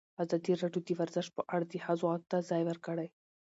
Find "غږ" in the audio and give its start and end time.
2.11-2.23